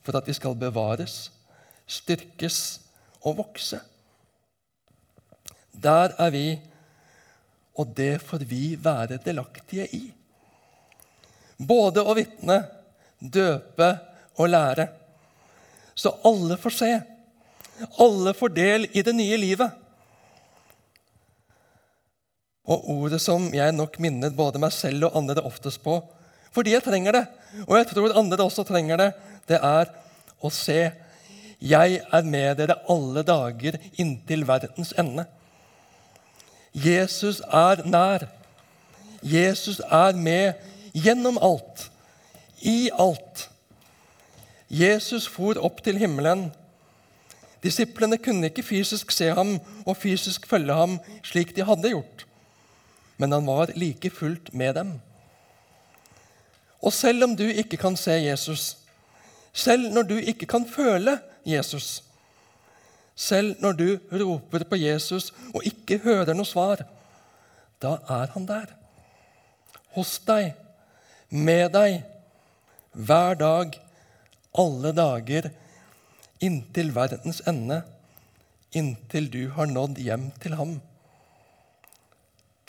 for 0.00 0.16
at 0.16 0.28
vi 0.28 0.36
skal 0.36 0.56
bevares, 0.56 1.28
styrkes 1.86 2.80
og 3.20 3.36
vokse. 3.44 3.80
Der 5.80 6.14
er 6.20 6.32
vi, 6.34 6.46
og 7.78 7.94
det 7.96 8.20
får 8.22 8.44
vi 8.48 8.74
være 8.80 9.20
delaktige 9.24 9.86
i. 9.96 10.02
Både 11.56 12.04
å 12.04 12.16
vitne, 12.16 12.58
døpe 13.20 13.88
og 14.40 14.52
lære. 14.52 14.88
Så 15.94 16.12
alle 16.24 16.56
får 16.60 16.76
se 16.76 16.92
alle 17.98 18.34
får 18.34 18.48
del 18.48 18.86
i 18.92 19.02
det 19.02 19.12
nye 19.16 19.36
livet. 19.40 19.76
Og 22.70 22.88
ordet 22.94 23.20
som 23.22 23.48
jeg 23.54 23.74
nok 23.74 23.96
minner 24.02 24.34
både 24.34 24.60
meg 24.62 24.72
selv 24.74 25.08
og 25.08 25.16
andre 25.18 25.42
oftest 25.46 25.82
på, 25.84 25.96
fordi 26.54 26.74
jeg 26.74 26.84
trenger 26.84 27.16
det, 27.16 27.24
og 27.66 27.76
jeg 27.78 27.88
tror 27.92 28.16
andre 28.18 28.44
også 28.44 28.66
trenger 28.66 29.00
det, 29.00 29.10
det 29.48 29.58
er 29.62 29.90
å 30.42 30.50
se 30.54 30.80
jeg 31.60 31.98
er 32.00 32.24
med 32.24 32.56
dere 32.56 32.78
alle 32.88 33.22
dager 33.26 33.76
inntil 34.00 34.46
verdens 34.48 34.94
ende. 34.98 35.26
Jesus 36.74 37.40
er 37.40 37.84
nær. 37.84 38.28
Jesus 39.22 39.80
er 39.80 40.16
med 40.16 40.52
gjennom 40.94 41.38
alt, 41.42 41.90
i 42.62 42.90
alt. 42.98 43.50
Jesus 44.70 45.26
for 45.28 45.58
opp 45.58 45.82
til 45.84 45.98
himmelen 45.98 46.50
Disiplene 47.60 48.16
kunne 48.16 48.48
ikke 48.48 48.64
fysisk 48.64 49.10
se 49.12 49.28
ham 49.36 49.58
og 49.84 49.96
fysisk 50.00 50.46
følge 50.48 50.72
ham 50.72 50.96
slik 51.26 51.52
de 51.56 51.66
hadde 51.68 51.92
gjort, 51.92 52.24
men 53.20 53.32
han 53.36 53.44
var 53.46 53.74
like 53.76 54.10
fullt 54.10 54.54
med 54.54 54.74
dem. 54.78 54.94
Og 56.80 56.92
selv 56.96 57.24
om 57.24 57.34
du 57.36 57.44
ikke 57.44 57.76
kan 57.76 57.96
se 58.00 58.16
Jesus, 58.24 58.78
selv 59.52 59.92
når 59.92 60.08
du 60.08 60.16
ikke 60.16 60.46
kan 60.48 60.64
føle 60.64 61.18
Jesus, 61.44 62.00
selv 63.20 63.60
når 63.60 63.76
du 63.76 63.88
roper 64.22 64.64
på 64.68 64.78
Jesus 64.80 65.30
og 65.52 65.64
ikke 65.68 66.00
hører 66.04 66.32
noe 66.36 66.48
svar, 66.48 66.84
da 67.82 67.98
er 68.08 68.32
han 68.34 68.46
der. 68.48 68.72
Hos 69.96 70.16
deg, 70.26 70.54
med 71.30 71.72
deg, 71.74 72.00
hver 72.94 73.36
dag, 73.38 73.76
alle 74.60 74.92
dager 74.96 75.50
inntil 76.40 76.94
verdens 76.96 77.42
ende, 77.48 77.82
inntil 78.72 79.28
du 79.30 79.42
har 79.56 79.68
nådd 79.70 80.00
hjem 80.00 80.30
til 80.42 80.56
ham. 80.58 80.78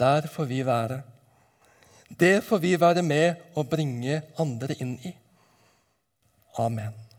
Der 0.02 0.28
får 0.34 0.50
vi 0.50 0.62
være. 0.66 1.02
Det 2.20 2.42
får 2.44 2.60
vi 2.64 2.74
være 2.80 3.06
med 3.06 3.56
og 3.56 3.70
bringe 3.72 4.22
andre 4.42 4.76
inn 4.82 4.98
i. 5.08 5.14
Amen. 6.60 7.11